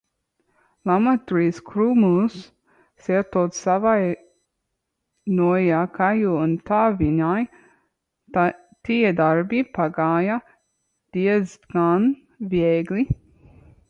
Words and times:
Lauma 0.91 1.11
drīz 1.31 1.57
krūmus 1.65 2.37
cērtot 3.07 3.57
savainoja 3.57 5.81
kāju 5.99 6.33
un 6.47 6.57
tā 6.71 6.81
viņai 7.03 7.37
tie 8.41 8.99
darbi 9.23 9.63
pagāja 9.79 10.39
diezgan 11.21 12.11
viegli. 12.57 13.07